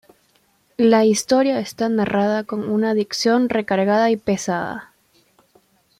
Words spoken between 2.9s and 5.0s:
dicción recargada y pesada.